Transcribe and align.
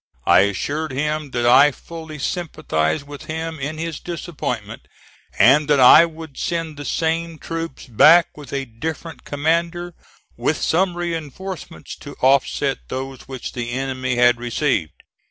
I 0.25 0.39
assured 0.39 0.91
him 0.91 1.29
that 1.29 1.45
I 1.45 1.69
fully 1.71 2.17
sympathized 2.17 3.05
with 3.05 3.25
him 3.25 3.59
in 3.59 3.77
his 3.77 3.99
disappointment, 3.99 4.87
and 5.37 5.67
that 5.67 5.79
I 5.79 6.07
would 6.07 6.39
send 6.39 6.75
the 6.77 6.85
same 6.85 7.37
troops 7.37 7.85
back 7.85 8.35
with 8.35 8.51
a 8.51 8.65
different 8.65 9.25
commander, 9.25 9.93
with 10.35 10.57
some 10.59 10.97
reinforcements 10.97 11.95
to 11.97 12.15
offset 12.19 12.79
those 12.87 13.27
which 13.27 13.53
the 13.53 13.69
enemy 13.73 14.15
had 14.15 14.39
received. 14.39 15.03